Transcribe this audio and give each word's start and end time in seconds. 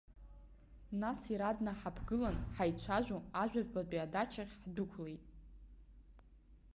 Нас 1.01 1.19
иара 1.33 1.57
днаҳаԥгылан, 1.57 2.37
ҳаицәажәо 2.55 3.17
ажәабатәи 3.41 4.03
адачахь 4.05 4.55
ҳдәықәлеит. 4.61 5.23